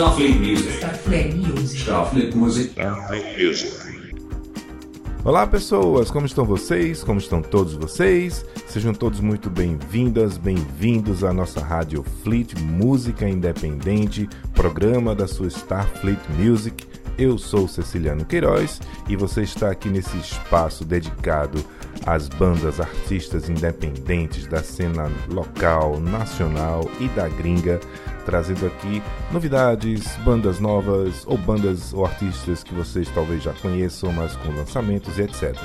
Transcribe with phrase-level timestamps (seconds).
[0.00, 0.76] Starfleet Music.
[0.78, 1.82] Starfleet Music.
[1.82, 2.70] Starfleet Music.
[2.70, 3.70] Starfleet Music.
[5.22, 7.04] Olá pessoas, como estão vocês?
[7.04, 8.42] Como estão todos vocês?
[8.66, 16.20] Sejam todos muito bem-vindas, bem-vindos à nossa Rádio Fleet Música Independente, programa da sua Starfleet
[16.38, 16.86] Music.
[17.18, 21.62] Eu sou Ceciliano Queiroz e você está aqui nesse espaço dedicado
[22.06, 27.78] às bandas artistas independentes da cena local, nacional e da gringa,
[28.24, 29.02] trazendo aqui
[29.32, 35.18] novidades, bandas novas ou bandas ou artistas que vocês talvez já conheçam, mas com lançamentos
[35.18, 35.56] e etc.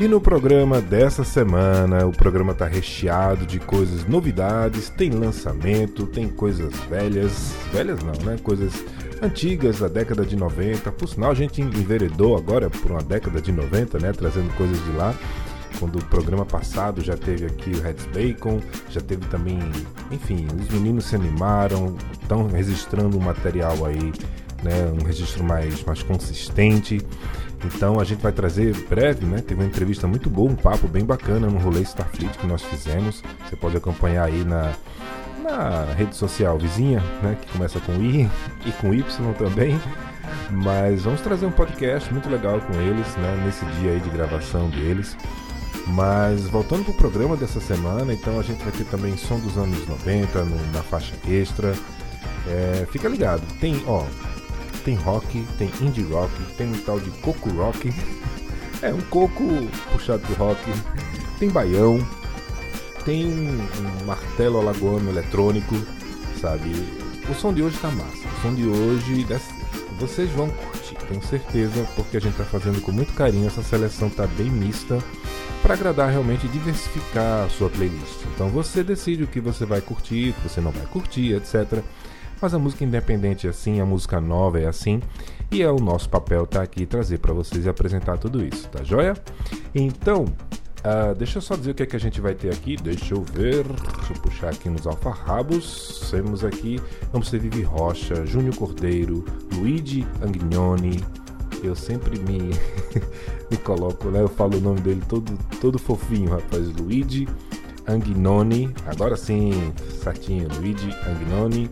[0.00, 6.28] E no programa dessa semana, o programa está recheado de coisas, novidades, tem lançamento, tem
[6.28, 8.38] coisas velhas, velhas não, né?
[8.40, 8.84] Coisas
[9.20, 10.92] antigas da década de 90.
[10.92, 14.12] Por sinal, a gente enveredou agora por uma década de 90, né?
[14.12, 15.12] Trazendo coisas de lá.
[15.78, 19.58] Quando o programa passado já teve aqui o Reds Bacon, já teve também,
[20.10, 24.12] enfim, os meninos se animaram, estão registrando um material aí,
[24.62, 24.92] né?
[25.00, 27.00] Um registro mais, mais consistente.
[27.64, 29.40] Então a gente vai trazer breve, né?
[29.40, 33.22] Teve uma entrevista muito boa, um papo bem bacana no rolê Starfleet que nós fizemos.
[33.48, 34.72] Você pode acompanhar aí na,
[35.42, 37.36] na rede social vizinha, né?
[37.40, 38.28] Que começa com I
[38.64, 39.78] e com Y também.
[40.50, 43.42] Mas vamos trazer um podcast muito legal com eles, né?
[43.44, 45.16] Nesse dia aí de gravação deles.
[45.88, 49.86] Mas voltando pro programa dessa semana, então a gente vai ter também som dos anos
[49.86, 51.74] 90 no, na faixa extra.
[52.46, 54.04] É, fica ligado, tem, ó,
[54.84, 57.92] tem rock, tem indie rock, tem um tal de coco rock.
[58.80, 59.42] É um coco
[59.90, 60.60] puxado pro rock.
[61.40, 61.98] Tem baião,
[63.04, 65.74] tem um, um martelo alagoano eletrônico,
[66.40, 66.70] sabe?
[67.28, 68.28] O som de hoje tá massa.
[68.28, 69.26] O som de hoje
[69.98, 73.48] vocês vão curtir, tenho certeza, porque a gente tá fazendo com muito carinho.
[73.48, 75.02] Essa seleção tá bem mista
[75.68, 78.24] para agradar realmente diversificar a sua playlist.
[78.34, 81.84] Então você decide o que você vai curtir, o que você não vai curtir, etc.
[82.40, 85.02] Mas a música independente é assim, a música nova é assim,
[85.50, 88.66] e é o nosso papel estar tá aqui trazer para vocês e apresentar tudo isso,
[88.70, 89.14] tá joia?
[89.74, 92.74] Então, uh, deixa eu só dizer o que, é que a gente vai ter aqui,
[92.74, 96.80] deixa eu ver, deixa eu puxar aqui nos alfarrabos, temos aqui,
[97.12, 99.22] vamos ter Vivi Rocha, Júnior Cordeiro,
[99.52, 101.04] Luigi Anguignoni,
[101.62, 102.50] eu sempre me,
[103.50, 104.22] me coloco, né?
[104.22, 106.66] Eu falo o nome dele todo, todo fofinho, rapaz.
[106.76, 107.28] Luigi
[107.86, 108.72] Anguinoni.
[108.86, 111.70] Agora sim, certinho, Luigi Anguinoni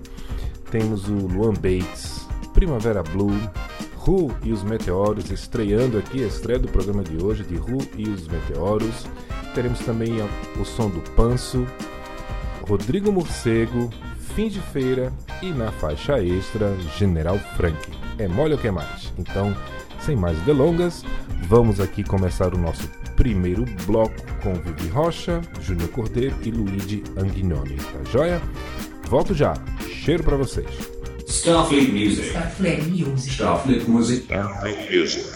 [0.70, 3.32] temos o Luan Bates, Primavera Blue,
[3.96, 8.08] Ru e os Meteoros, estreando aqui a estreia do programa de hoje de Ru e
[8.08, 9.06] os Meteoros.
[9.54, 10.12] Teremos também
[10.60, 11.66] o som do Panso,
[12.68, 13.90] Rodrigo Morcego,
[14.34, 17.78] Fim de Feira e na faixa extra General Frank.
[18.18, 19.12] É mole ou que mais?
[19.18, 19.56] Então,
[20.06, 21.04] sem mais delongas,
[21.48, 27.74] vamos aqui começar o nosso primeiro bloco com Vivi Rocha, Júnior Cordeiro e Luigi Anguinoni.
[27.74, 28.40] Tá joia?
[29.08, 29.52] Volto já.
[29.84, 30.68] Cheiro para vocês.
[31.26, 32.28] Starfleet Music.
[32.28, 33.30] Starfleet Music.
[33.30, 34.22] Starfleet Music.
[34.22, 35.35] Starfleet Music.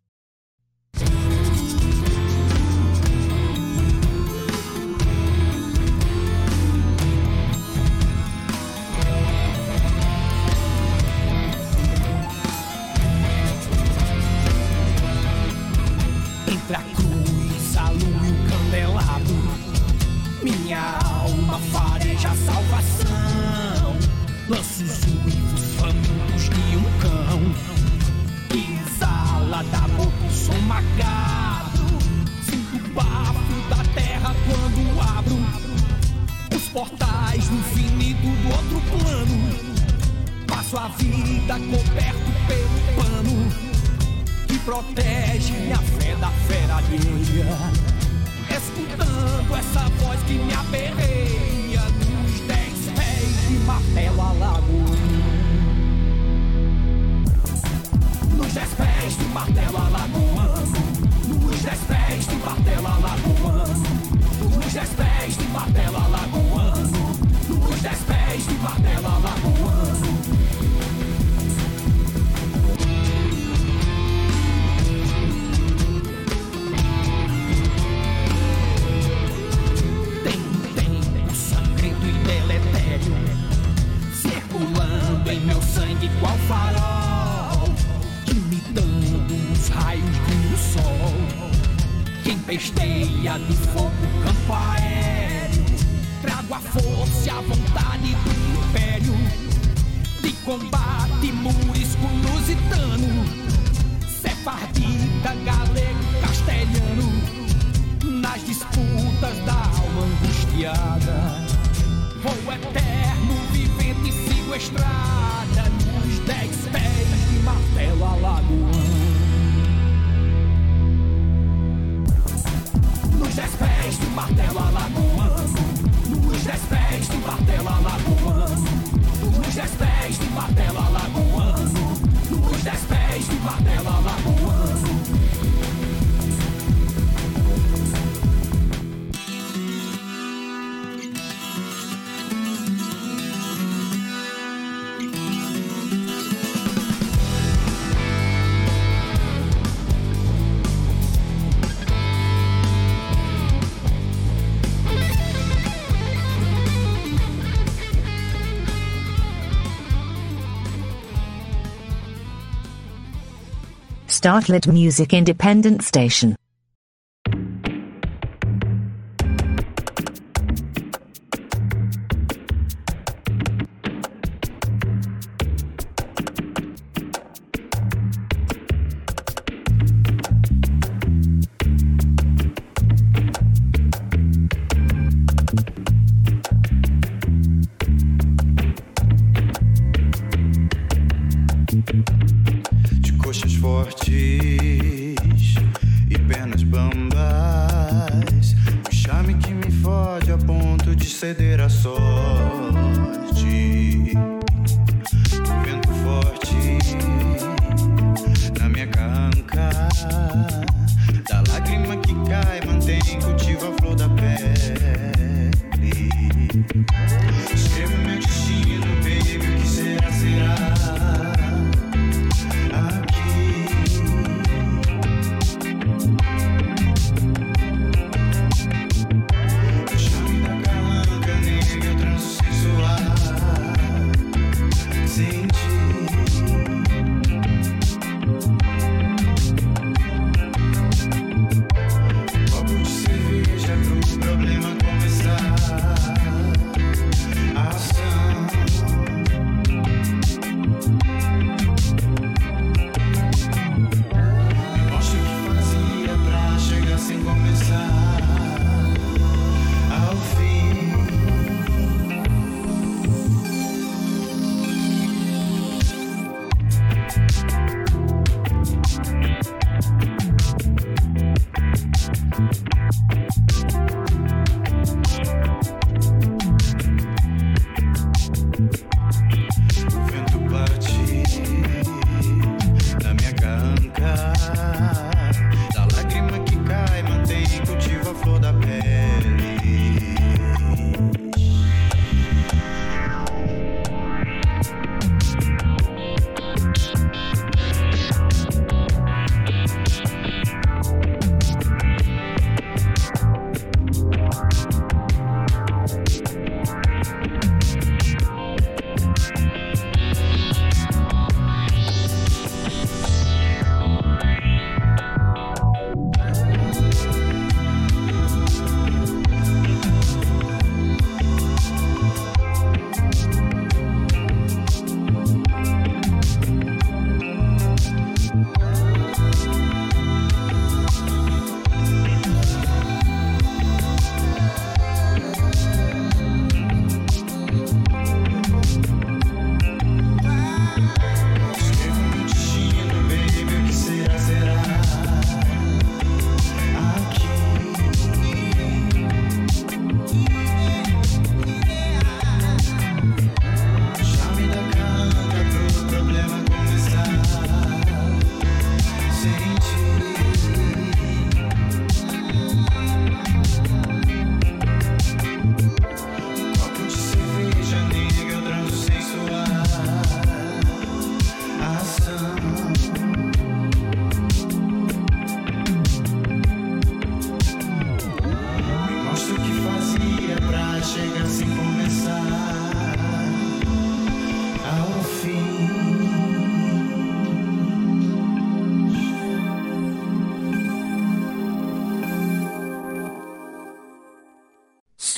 [164.21, 166.35] Startlet Music Independent Station.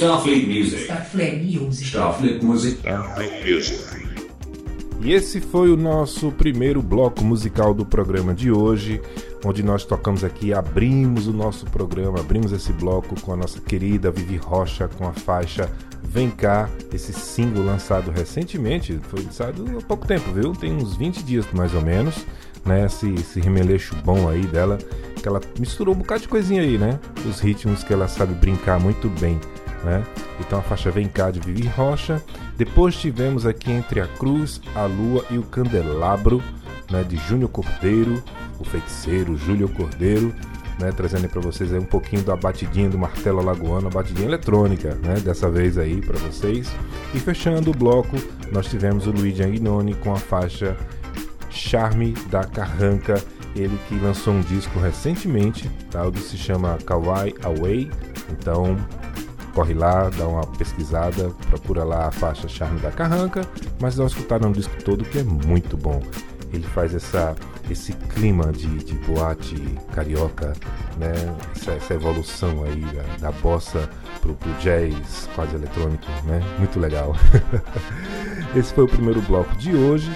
[0.04, 0.84] Starfleet Music.
[0.84, 1.88] Starfleet Music.
[1.88, 2.78] Starfleet Music.
[2.80, 4.04] Starfleet Music.
[5.02, 9.02] E esse foi o nosso primeiro bloco musical do programa de hoje,
[9.46, 14.12] onde nós tocamos aqui, abrimos o nosso programa, abrimos esse bloco com a nossa querida
[14.12, 15.72] Vivi Rocha com a faixa
[16.04, 20.52] Vem Cá, esse single lançado recentemente, foi lançado há pouco tempo, viu?
[20.52, 22.26] Tem uns 20 dias mais ou menos,
[22.66, 22.86] né?
[22.86, 24.78] Esse, esse remeleixo bom aí dela,
[25.16, 27.00] que ela misturou um bocado de coisinha aí, né?
[27.26, 29.40] Os ritmos que ela sabe brincar muito bem.
[29.84, 30.04] Né?
[30.40, 32.22] Então a faixa Vem Cá de Vivi Rocha.
[32.58, 36.42] Depois tivemos aqui Entre a Cruz, a Lua e o Candelabro,
[36.90, 38.24] né, de Júnior Cordeiro,
[38.60, 40.34] o feiticeiro Júlio Cordeiro,
[40.80, 44.96] né, trazendo para vocês aí um pouquinho da batidinha do martelo alagoano, a batidinha eletrônica,
[45.04, 46.72] né, dessa vez aí para vocês.
[47.14, 48.16] E fechando o bloco,
[48.52, 50.78] nós tivemos o Luigi Aguinoni com a faixa
[51.50, 53.22] Charme da Carranca,
[53.56, 56.06] ele que lançou um disco recentemente, tá?
[56.06, 57.92] o disco se chama Kawaii Away,
[58.32, 58.76] então
[59.54, 63.42] corre lá, dá uma pesquisada, procura lá a faixa Charme da Carranca,
[63.80, 66.02] mas uma escutada no disco todo que é muito bom.
[66.52, 67.36] Ele faz essa,
[67.70, 69.56] esse clima de, de boate
[69.94, 70.54] carioca,
[70.98, 71.14] né?
[71.56, 73.90] essa, essa evolução aí da, da bossa
[74.22, 76.42] pro, pro jazz quase eletrônico, né?
[76.60, 77.16] muito legal.
[78.56, 80.12] esse foi o primeiro bloco de hoje.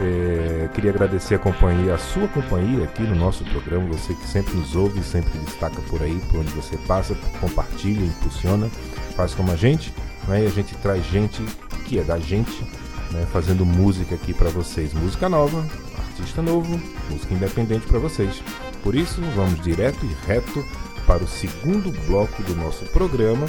[0.00, 4.54] É, queria agradecer a companhia, a sua companhia aqui no nosso programa, você que sempre
[4.56, 8.68] nos ouve, sempre destaca por aí, por onde você passa, compartilha, impulsiona,
[9.14, 9.94] faz como a gente,
[10.26, 10.42] né?
[10.42, 11.42] E a gente traz gente
[11.86, 12.64] que é da gente,
[13.12, 13.24] né?
[13.32, 15.64] Fazendo música aqui para vocês, música nova,
[15.96, 18.42] artista novo, música independente para vocês.
[18.82, 20.64] Por isso, vamos direto e reto
[21.06, 23.46] para o segundo bloco do nosso programa,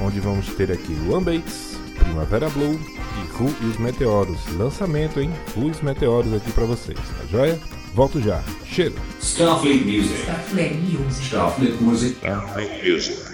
[0.00, 4.38] onde vamos ter aqui Luan Bates, Primavera Blue e Ru e os Meteoros.
[4.56, 5.30] Lançamento, hein?
[5.54, 7.58] Ru e os Meteoros aqui pra vocês, tá joia?
[7.94, 8.42] Volto já.
[8.64, 8.94] Cheiro!
[9.20, 10.20] Starfleet Music.
[10.20, 11.26] Starfleet Music.
[11.26, 12.16] Starfleet Music.
[12.16, 13.33] Starfleet Music.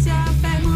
[0.00, 0.69] yourself and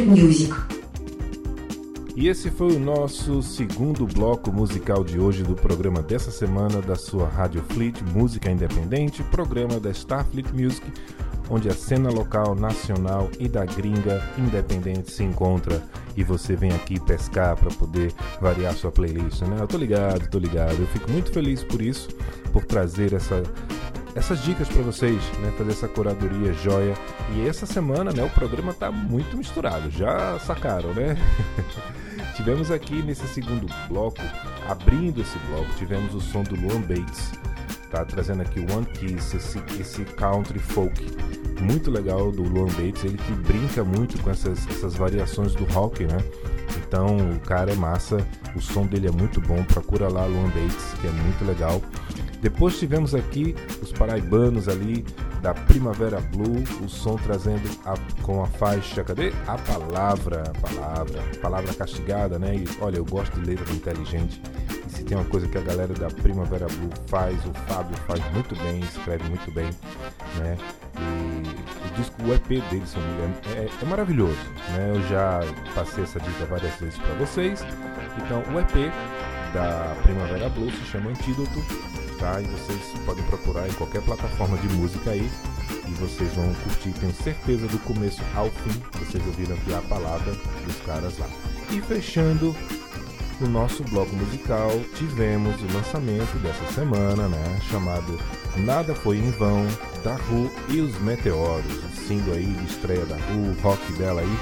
[0.00, 0.52] Music.
[2.16, 6.96] E esse foi o nosso segundo bloco musical de hoje do programa dessa semana da
[6.96, 10.84] sua Rádio Fleet Música Independente, programa da Starfleet Music,
[11.48, 15.82] onde a cena local, nacional e da gringa independente se encontra
[16.16, 19.58] e você vem aqui pescar para poder variar sua playlist, né?
[19.60, 20.78] Eu tô ligado, tô ligado.
[20.80, 22.08] Eu fico muito feliz por isso,
[22.52, 23.42] por trazer essa
[24.14, 26.94] essas dicas para vocês, né, fazer essa curadoria joia.
[27.34, 29.90] E essa semana, né, o programa tá muito misturado.
[29.90, 31.16] Já sacaram, né?
[32.36, 34.22] tivemos aqui nesse segundo bloco,
[34.68, 37.32] abrindo esse bloco, tivemos o som do Luan Bates,
[37.90, 41.16] tá trazendo aqui o One Kiss, esse, esse country folk
[41.60, 46.04] muito legal do Luan Bates, ele que brinca muito com essas, essas variações do rock,
[46.04, 46.18] né?
[46.76, 50.94] Então o cara é massa, o som dele é muito bom, procura lá Luan Bates,
[51.00, 51.80] que é muito legal.
[52.44, 55.02] Depois tivemos aqui os paraibanos ali
[55.40, 59.32] da Primavera Blue, o som trazendo a- com a faixa, cadê?
[59.46, 62.54] A palavra, a palavra, palavra castigada, né?
[62.56, 64.42] E olha, eu gosto de letra inteligente.
[64.86, 68.20] E se tem uma coisa que a galera da Primavera Blue faz, o Fábio faz
[68.34, 69.70] muito bem, escreve muito bem,
[70.36, 70.58] né?
[70.98, 74.36] E o disco, o EP dele, se engano, é, é maravilhoso,
[74.74, 74.92] né?
[74.94, 75.40] Eu já
[75.74, 77.64] passei essa dica várias vezes para vocês.
[78.18, 78.92] Então, o EP
[79.54, 81.64] da Primavera Blue se chama Antídoto,
[82.14, 82.40] tá?
[82.40, 85.30] E vocês podem procurar em qualquer plataforma de música aí.
[85.86, 88.80] e vocês vão curtir, tenho certeza, do começo ao fim.
[88.98, 90.32] Vocês ouviram aqui a palavra
[90.64, 91.28] dos caras lá.
[91.70, 92.54] E fechando
[93.40, 97.60] o nosso bloco musical, tivemos o lançamento dessa semana, né?
[97.70, 98.18] Chamado
[98.56, 99.66] Nada Foi em Vão,
[100.02, 101.84] da Ru e os Meteoros.
[101.84, 104.38] O single aí de estreia da Ru, o rock dela aí.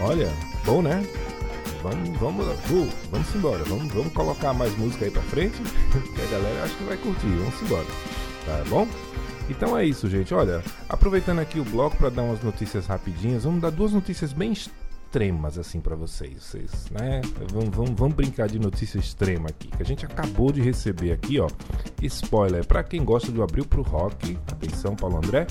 [0.00, 0.32] Olha,
[0.64, 1.04] bom né?
[1.82, 2.46] Vamos, vamos,
[3.10, 3.64] vamos embora.
[3.64, 5.56] Vamos, vamos colocar mais música aí pra frente,
[6.14, 7.26] que a galera acho que vai curtir.
[7.26, 7.86] Vamos embora.
[8.46, 8.86] Tá bom?
[9.48, 10.32] Então é isso, gente.
[10.32, 14.52] Olha, aproveitando aqui o bloco para dar umas notícias rapidinhas, vamos dar duas notícias bem
[14.52, 17.20] extremas assim para vocês, vocês, né?
[17.52, 21.40] Vamos, vamos, vamos brincar de notícia extrema aqui, que a gente acabou de receber aqui,
[21.40, 21.48] ó.
[22.02, 24.38] Spoiler para quem gosta do Abril pro Rock.
[24.46, 25.46] Atenção, Paulo André.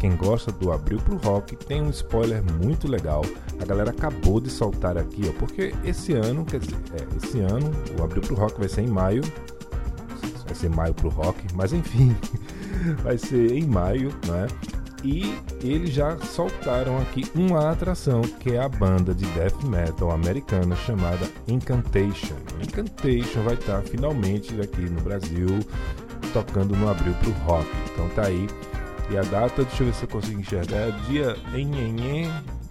[0.00, 3.22] Quem gosta do Abril pro Rock tem um spoiler muito legal.
[3.60, 7.70] A galera acabou de soltar aqui, ó, porque esse ano, quer dizer, é, esse ano
[7.98, 9.22] o Abril pro Rock vai ser em maio.
[10.46, 12.16] Vai ser maio pro rock, mas enfim,
[13.04, 14.48] vai ser em maio, né?
[15.04, 20.74] E eles já soltaram aqui uma atração que é a banda de death metal americana
[20.76, 22.34] chamada Incantation.
[22.60, 25.60] Incantation vai estar finalmente aqui no Brasil
[26.32, 27.68] tocando no Abril pro Rock.
[27.92, 28.46] Então tá aí.
[29.10, 32.30] E a data, deixa eu ver se eu consigo enxergar, é dia enhenhen,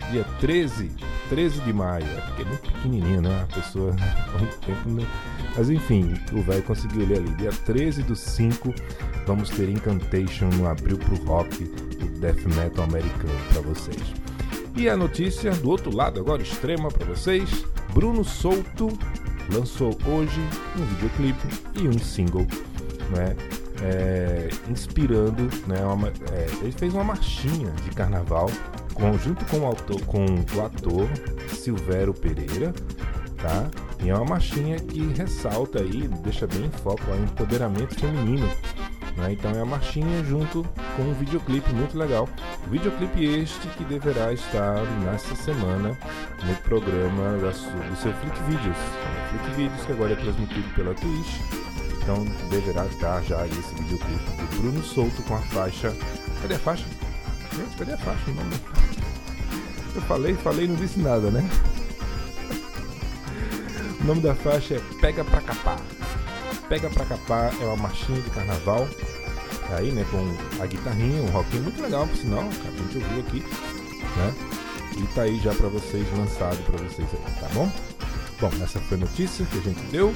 [0.09, 0.89] dia 13,
[1.27, 2.05] 13 de maio.
[2.05, 3.43] É porque é muito pequenininho, né?
[3.43, 3.93] A pessoa
[4.65, 5.05] tempo, né?
[5.57, 7.29] Mas enfim, o velho conseguiu ler ali.
[7.35, 8.73] Dia 13 do 5,
[9.27, 14.01] vamos ter Incantation no Abril pro Rock, o death metal americano para vocês.
[14.77, 18.97] E a notícia do outro lado, agora extrema para vocês: Bruno Souto
[19.51, 20.39] lançou hoje
[20.77, 22.47] um videoclipe e um single,
[23.09, 23.35] né?
[23.81, 25.81] É, inspirando, né?
[25.85, 28.49] Uma, é, ele fez uma marchinha de carnaval
[28.93, 31.07] com, junto com o, autor, com o ator
[31.47, 32.73] Silvério Pereira,
[33.37, 33.69] tá?
[34.03, 38.49] E é uma marchinha que ressalta aí, deixa bem em foco o empoderamento feminino.
[39.17, 39.33] Né?
[39.33, 40.63] Então é a marchinha junto
[40.95, 42.27] com um videoclipe muito legal.
[42.69, 45.97] Videoclipe este que deverá estar nessa semana
[46.43, 48.77] no programa da, do seu Flick Videos.
[49.29, 51.68] Flick Videos que agora é transmitido pela Twitch.
[52.01, 55.95] Então deverá estar já esse videoclipe do Bruno Souto com a faixa.
[56.41, 56.85] Cadê a faixa?
[57.55, 58.31] Gente, cadê a faixa?
[58.31, 58.79] Não...
[59.95, 61.47] Eu falei, falei não disse nada, né?
[63.99, 65.79] O nome da faixa é Pega Pra Capar.
[66.69, 68.87] Pega Pra Capar é uma marchinha de carnaval.
[69.77, 73.43] Aí, né, com a guitarrinha, um rockinho muito legal, por sinal, a gente ouviu aqui,
[74.17, 74.33] né?
[74.97, 77.71] E tá aí já pra vocês, lançado pra vocês aí, tá bom?
[78.41, 80.13] Bom, essa foi a notícia que a gente deu.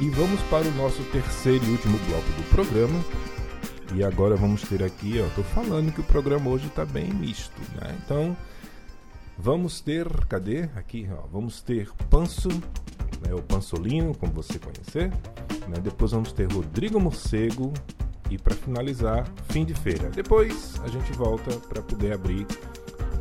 [0.00, 3.04] E vamos para o nosso terceiro e último bloco do programa.
[3.94, 7.60] E agora vamos ter aqui, ó, tô falando que o programa hoje tá bem misto,
[7.74, 7.94] né?
[8.02, 8.34] Então,
[9.36, 10.70] vamos ter, cadê?
[10.74, 15.10] Aqui, ó, vamos ter Panso, né, o Pansolino, como você conhecer.
[15.68, 15.80] Né?
[15.82, 17.72] Depois vamos ter Rodrigo Morcego
[18.30, 20.08] e para finalizar, fim de feira.
[20.08, 22.46] Depois a gente volta para poder abrir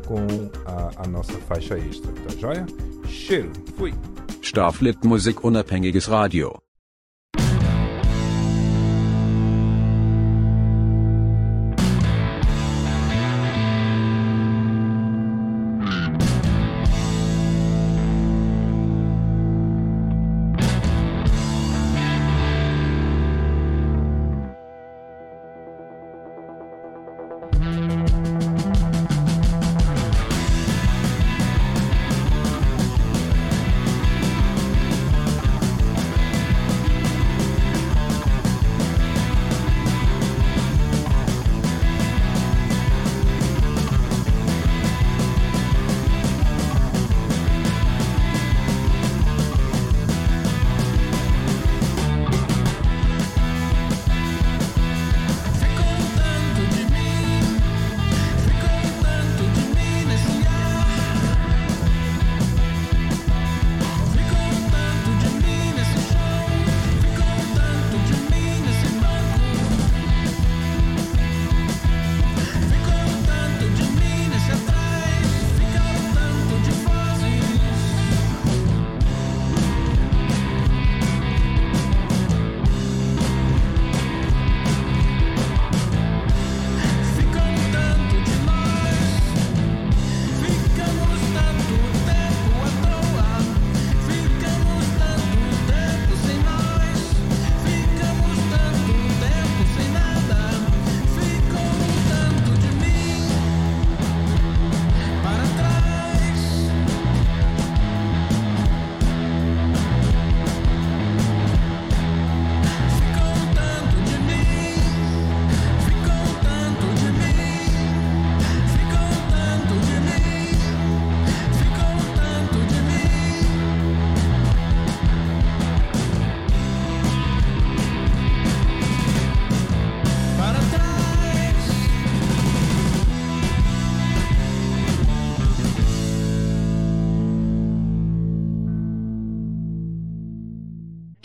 [0.07, 0.25] com
[0.65, 2.65] a, a nossa faixa extra, tá joia?
[3.05, 3.93] Cheiro, fui!
[4.41, 6.68] Starflit Musik unabhängiges Radio.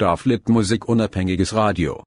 [0.00, 2.02] Starflit Musik unabhängiges Radio.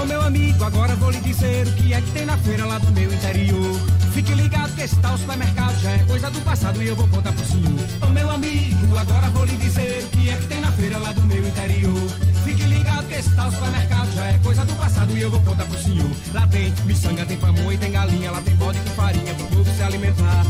[0.00, 2.78] Ô meu amigo, agora vou lhe dizer o que é que tem na feira lá
[2.78, 4.03] do meu interior.
[4.14, 7.32] Fique ligado que esse tal supermercado já é coisa do passado e eu vou contar
[7.32, 7.80] pro senhor.
[8.00, 11.12] Ô meu amigo, agora vou lhe dizer o que é que tem na feira lá
[11.12, 12.08] do meu interior.
[12.44, 15.64] Fique ligado que esse tal supermercado já é coisa do passado e eu vou contar
[15.64, 16.08] pro senhor.
[16.32, 19.82] Lá tem miçanga, tem pamonha, tem galinha, lá tem bode com farinha pro povo se
[19.82, 20.46] alimentar.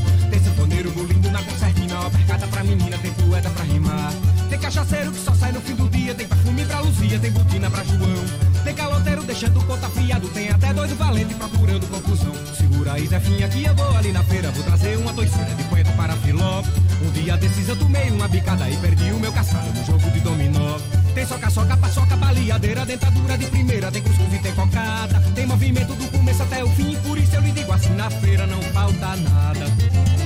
[0.65, 4.11] Sanfoneiro bolindo na concertina, ó, percata pra menina, tem poeta pra rimar.
[4.49, 7.71] Tem cachaceiro que só sai no fim do dia, tem perfume pra Luzia, tem botina
[7.71, 8.25] pra João.
[8.65, 12.33] Tem caloteiro deixando conta fiado, tem até doido valente procurando conclusão.
[12.57, 15.93] Segura aí, Zefinha, que eu vou ali na feira, vou trazer uma toiceira de poeta
[15.93, 16.63] para filó.
[17.03, 20.21] Um dia desses eu tomei uma bicada e perdi o meu cascalho no jogo de
[20.21, 20.79] dominó.
[21.15, 25.21] Tem soca, soca, paçoca, baleadeira, dentadura de primeira, tem cuscuz e tem cocada.
[25.35, 28.47] Tem movimento do começo até o fim, por isso eu lhe digo assim, na feira
[28.47, 30.24] não falta nada.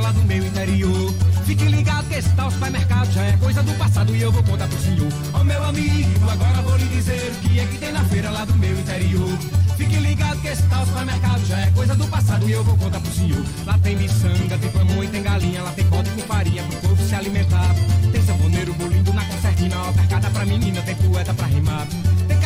[0.00, 1.14] Lá do meu interior.
[1.44, 4.68] Fique ligado que esse tal supermercado já é coisa do passado e eu vou contar
[4.68, 5.08] pro senhor.
[5.32, 8.44] Ó meu amigo, agora vou lhe dizer o que é que tem na feira lá
[8.44, 9.38] do meu interior.
[9.76, 13.00] Fique ligado que esse tal supermercado já é coisa do passado e eu vou contar
[13.00, 13.44] pro senhor.
[13.64, 17.14] Lá tem miçanga, tem pamonha, tem galinha, lá tem bode com farinha pro povo se
[17.14, 17.74] alimentar.
[18.12, 21.86] Tem sanfoneiro bolindo na concertina, ó, percada pra menina, tem poeta pra rimar.
[22.26, 22.37] Tem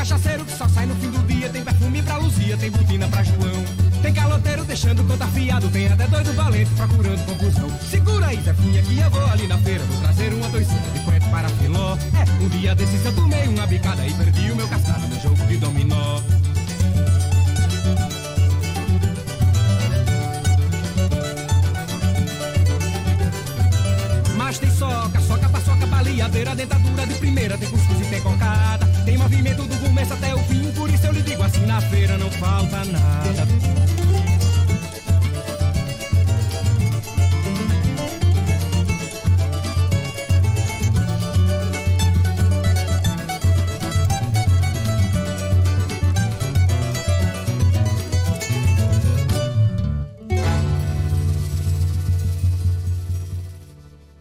[0.53, 3.65] só sai no fim do dia, tem perfume pra Luzia, tem botina pra João.
[4.03, 7.71] Tem caloteiro deixando conta fiado, tem até doido valente procurando conclusão.
[7.91, 11.27] Segura aí, Zefinha, que eu vou ali na feira, vou trazer uma toicinha de poeta
[11.29, 11.97] para filó.
[11.97, 15.47] É, um dia desses eu tomei uma bicada e perdi o meu cascalho no jogo
[15.47, 16.21] de dominó.
[24.37, 28.92] Mas tem soca, soca, paçoca, baleadeira, dentadura de primeira, tem cuscuz e tem cocada.
[29.05, 32.17] Tem movimento do começo até o fim, por isso eu lhe digo assim, na feira
[32.19, 33.47] não falta nada.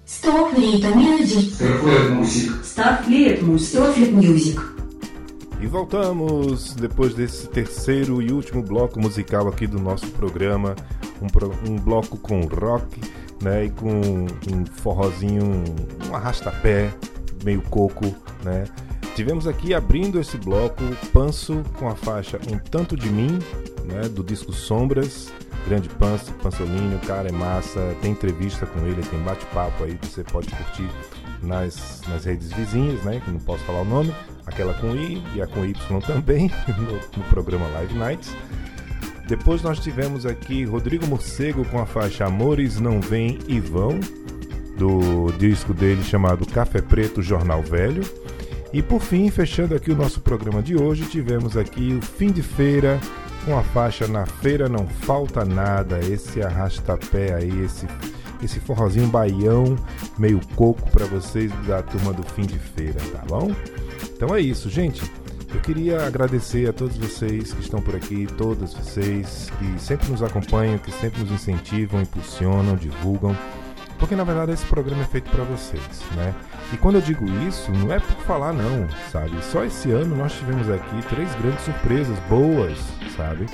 [0.06, 1.52] Starfleet Music.
[1.52, 2.61] Starfleet Music.
[2.82, 3.44] Starfleet
[4.12, 4.60] Music.
[5.62, 10.76] E voltamos depois desse terceiro e último bloco musical aqui do nosso programa,
[11.22, 13.00] um, pro- um bloco com rock,
[13.40, 15.64] né, e com um forrozinho,
[16.10, 16.92] um arrastapé,
[17.44, 18.64] meio coco, né.
[19.16, 20.82] Tivemos aqui abrindo esse bloco
[21.14, 23.38] Panso com a faixa Um Tanto de Mim,
[23.86, 25.32] né, do disco Sombras,
[25.68, 30.08] grande Panso, Pansolinho, o cara é massa, tem entrevista com ele, tem bate-papo aí que
[30.08, 30.90] você pode curtir
[31.42, 33.22] nas, nas redes vizinhas, né?
[33.24, 34.14] Que não posso falar o nome,
[34.46, 38.36] aquela com I e a com Y também, no, no programa Live Nights.
[39.28, 44.00] Depois nós tivemos aqui Rodrigo Morcego com a faixa Amores Não Vêm e Vão,
[44.78, 48.04] do disco dele chamado Café Preto Jornal Velho.
[48.74, 52.42] E por fim, fechando aqui o nosso programa de hoje, tivemos aqui o fim de
[52.42, 53.00] feira
[53.46, 57.86] com a faixa Na Feira Não Falta Nada, esse arrastapé aí, esse,
[58.44, 59.76] esse forrozinho baião,
[60.18, 63.52] meio coco para vocês da turma do fim de feira, tá bom?
[64.16, 65.04] Então é isso, gente.
[65.54, 70.24] Eu queria agradecer a todos vocês que estão por aqui, todas vocês que sempre nos
[70.24, 73.36] acompanham, que sempre nos incentivam, impulsionam, divulgam,
[74.00, 75.84] porque na verdade esse programa é feito para vocês,
[76.16, 76.34] né?
[76.74, 79.32] E quando eu digo isso, não é por falar não, sabe?
[79.44, 82.80] Só esse ano nós tivemos aqui três grandes surpresas boas,
[83.16, 83.46] sabe?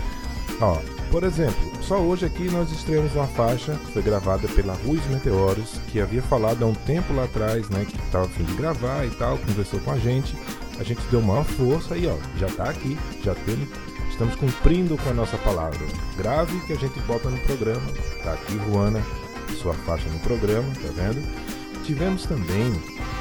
[0.62, 0.78] Ó,
[1.12, 5.80] por exemplo, só hoje aqui nós estreamos uma faixa que foi gravada pela Ruiz Meteoros,
[5.92, 9.06] que havia falado há um tempo lá atrás, né, que estava a fim de gravar
[9.06, 10.36] e tal, conversou com a gente,
[10.80, 13.70] a gente deu maior força e ó, já tá aqui, já temos,
[14.10, 15.80] estamos cumprindo com a nossa palavra.
[16.18, 17.88] Grave que a gente bota no programa,
[18.24, 19.02] tá aqui Ruana,
[19.62, 21.26] sua faixa no programa, tá vendo?
[21.84, 22.74] Tivemos também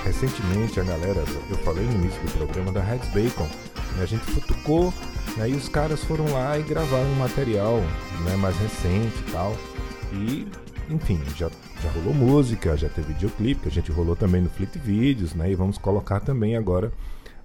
[0.05, 3.49] recentemente a galera, eu falei no início do programa da Reds Bacon,
[3.97, 4.93] né, a gente futucou
[5.37, 7.81] né, e os caras foram lá e gravaram um material
[8.25, 9.57] né, mais recente e tal.
[10.13, 10.49] E,
[10.91, 11.51] enfim, já,
[11.83, 15.51] já rolou música, já teve videoclipe, que a gente rolou também no Fleet Videos, né?
[15.51, 16.93] E vamos colocar também agora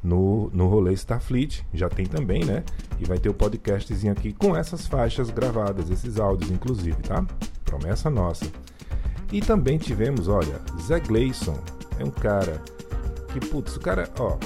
[0.03, 2.63] no, no rolê Starfleet, já tem também, né?
[2.99, 7.25] E vai ter o podcastzinho aqui com essas faixas gravadas, esses áudios inclusive, tá?
[7.65, 8.45] Promessa nossa.
[9.32, 11.57] E também tivemos, olha, Zé Gleison.
[11.99, 12.61] É um cara
[13.32, 14.38] que, putz, o cara, ó,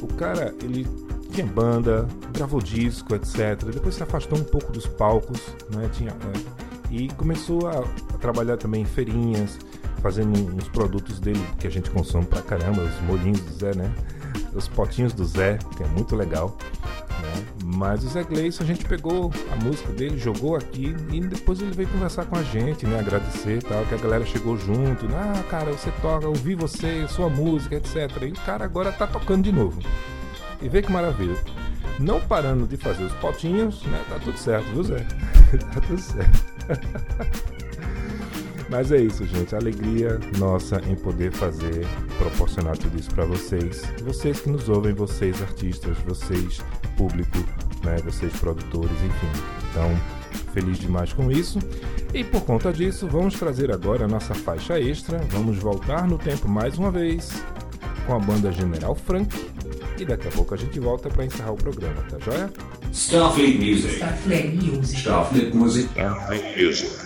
[0.00, 0.86] o cara, ele
[1.30, 3.64] tinha banda, gravou disco, etc.
[3.72, 5.88] Depois se afastou um pouco dos palcos, né?
[5.92, 7.80] Tinha, é, e começou a,
[8.14, 9.58] a trabalhar também em feirinhas,
[10.02, 13.90] fazendo uns produtos dele que a gente consome pra caramba, os molhinhos do Zé, né?
[14.54, 16.56] Os potinhos do Zé, que é muito legal.
[17.22, 17.46] Né?
[17.64, 21.72] Mas o Zé Gleison, a gente pegou a música dele, jogou aqui e depois ele
[21.72, 23.00] veio conversar com a gente, né?
[23.00, 25.06] Agradecer tal, que a galera chegou junto.
[25.06, 25.16] né?
[25.16, 27.96] Ah, cara, você toca, ouvi você, sua música, etc.
[28.22, 29.80] E o cara agora tá tocando de novo.
[30.60, 31.36] E vê que maravilha.
[31.98, 34.04] Não parando de fazer os potinhos, né?
[34.08, 34.98] Tá tudo certo, viu, Zé?
[35.74, 36.44] tá tudo certo.
[38.68, 39.54] Mas é isso, gente.
[39.54, 41.86] Alegria nossa em poder fazer,
[42.18, 43.82] proporcionar tudo isso para vocês.
[44.02, 46.60] Vocês que nos ouvem, vocês artistas, vocês
[46.96, 47.38] público,
[47.84, 47.96] né?
[48.04, 49.28] Vocês produtores, enfim.
[49.70, 49.90] Então,
[50.52, 51.58] feliz demais com isso.
[52.12, 55.18] E por conta disso, vamos trazer agora a nossa faixa extra.
[55.30, 57.44] Vamos voltar no tempo mais uma vez
[58.06, 59.34] com a banda General Frank.
[59.96, 62.50] E daqui a pouco a gente volta para encerrar o programa, tá joia?
[62.92, 63.94] Starfleet Music.
[63.94, 65.00] Starfleet Music.
[65.00, 65.88] Starfleet Music.
[65.90, 67.03] Starfleet Music.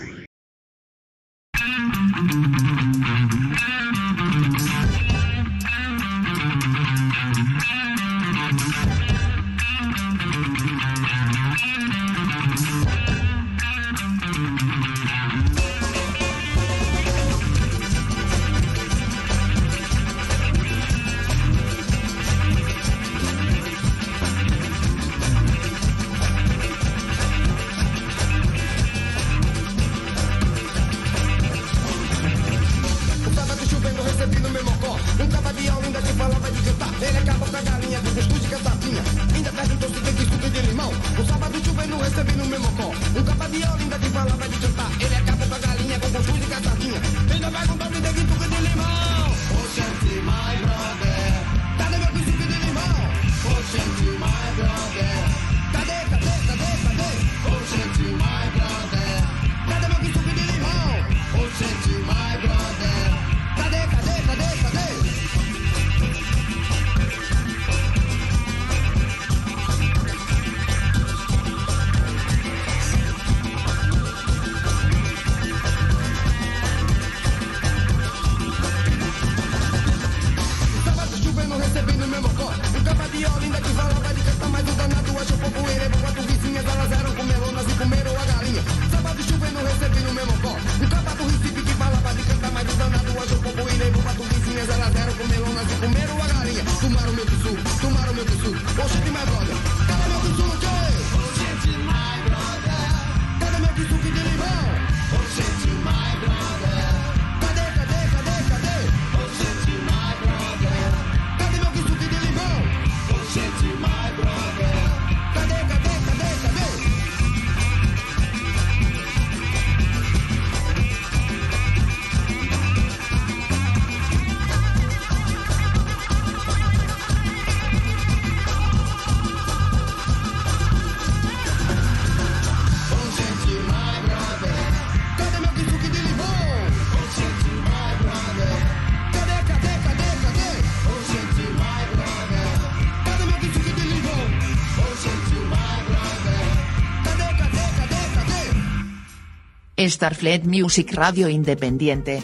[149.89, 152.23] Starfleet Music Radio Independiente.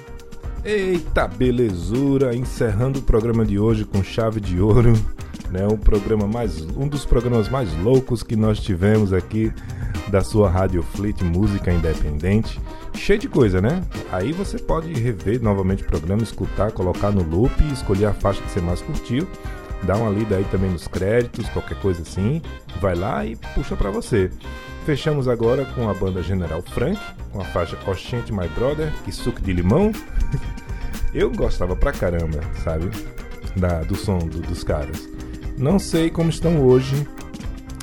[0.64, 2.36] Eita belezura!
[2.36, 4.94] Encerrando o programa de hoje com chave de ouro,
[5.50, 5.68] né?
[5.68, 9.52] Um programa mais, um dos programas mais loucos que nós tivemos aqui
[10.10, 12.60] da sua Rádio Fleet Música Independente.
[12.94, 13.84] Cheio de coisa, né?
[14.12, 18.52] Aí você pode rever novamente o programa, escutar, colocar no loop, escolher a faixa que
[18.52, 19.28] você mais curtiu,
[19.84, 22.42] dar uma lida aí também nos créditos, qualquer coisa assim,
[22.80, 24.30] vai lá e puxa pra você.
[24.86, 27.00] Fechamos agora com a banda General Frank,
[27.32, 29.92] com a faixa Oxente My Brother e Suco de Limão.
[31.14, 32.90] Eu gostava pra caramba, sabe?
[33.56, 35.08] Da, do som do- dos caras.
[35.58, 37.08] Não sei como estão hoje.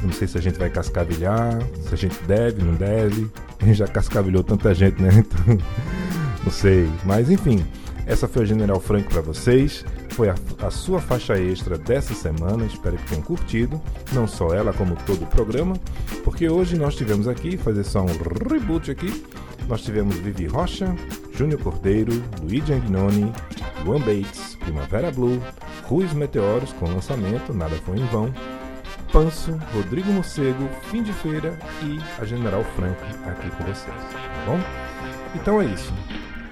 [0.02, 3.28] Não sei se a gente vai cascavilhar, se a gente deve, não deve.
[3.60, 5.10] A gente já cascavilhou tanta gente, né?
[5.24, 5.58] Então,
[6.44, 6.88] não sei.
[7.04, 7.64] Mas enfim,
[8.06, 9.84] essa foi a General Frank pra vocês.
[10.12, 12.64] Foi a, a sua faixa extra dessa semana.
[12.64, 13.80] Espero que tenham curtido.
[14.12, 15.74] Não só ela, como todo o programa.
[16.24, 19.24] Porque hoje nós tivemos aqui, fazer só um reboot aqui.
[19.68, 20.94] Nós tivemos Vivi Rocha,
[21.34, 23.32] Júnior Cordeiro, Luigi Agnoni,
[23.84, 25.40] Luan Bates, Primavera Blue,
[25.84, 28.32] Ruiz Meteoros com lançamento, nada foi em vão,
[29.12, 34.58] Panso, Rodrigo Morcego, Fim de Feira e a General Frank aqui com vocês, tá bom?
[35.34, 35.92] Então é isso.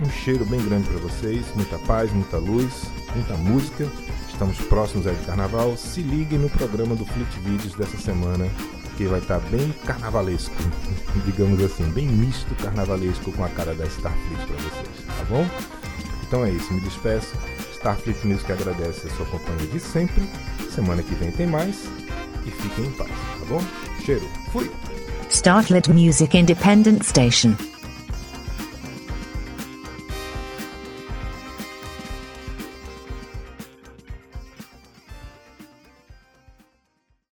[0.02, 2.84] Um cheiro bem grande para vocês, muita paz, muita luz,
[3.14, 3.86] muita música.
[4.30, 5.76] Estamos próximos aí do carnaval.
[5.76, 8.48] Se liguem no programa do Fleet Vídeos dessa semana,
[8.96, 10.54] que vai estar bem carnavalesco,
[11.26, 15.46] digamos assim, bem misto carnavalesco com a cara da Starfleet para vocês, tá bom?
[16.26, 17.36] Então é isso, me despeço.
[17.74, 20.22] Starfleet Music agradece a sua companhia de sempre.
[20.74, 21.84] Semana que vem tem mais
[22.46, 23.62] e fiquem em paz, tá bom?
[24.02, 24.70] Cheiro, fui!
[25.28, 27.69] Startlet Music Independent Station.